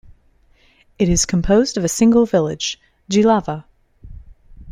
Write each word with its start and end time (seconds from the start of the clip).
It 0.97 1.09
is 1.09 1.27
composed 1.27 1.77
of 1.77 1.83
a 1.83 1.87
single 1.87 2.25
village, 2.25 2.79
Jilava. 3.07 3.65